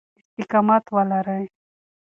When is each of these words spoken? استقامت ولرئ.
استقامت 0.39 0.83
ولرئ. 0.95 1.43